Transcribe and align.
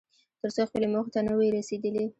تر 0.41 0.49
څو 0.55 0.61
خپلې 0.69 0.87
موخې 0.93 1.09
ته 1.15 1.19
نه 1.27 1.33
وې 1.37 1.47
رسېدلی. 1.57 2.05